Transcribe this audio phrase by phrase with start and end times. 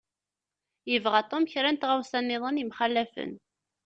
[0.91, 3.31] Yebɣa Tom kra n tɣawsa-nniḍen yemxalafen.